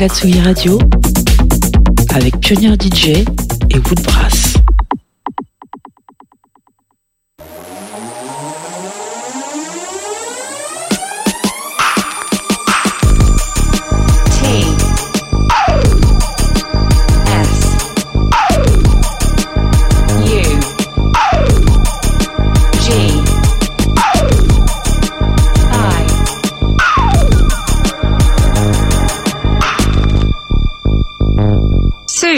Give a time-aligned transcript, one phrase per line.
[0.00, 0.78] la Tsugi Radio
[2.14, 3.24] avec Pionnier DJ
[3.70, 4.45] et Woodbrass.